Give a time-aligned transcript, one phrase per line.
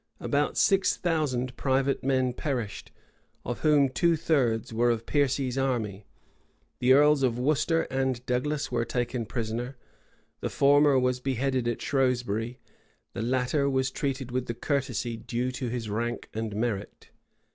[0.19, 2.91] About six thousand private men perished,
[3.45, 6.07] of whom two thirds were of Piercy's army.[]
[6.79, 9.75] The earls of Worcester and Douglas were taken prisoners:
[10.39, 12.57] the former was beheaded at Shrewsbury;
[13.13, 17.11] the latter was treated with the courtesy due to his rank and merit.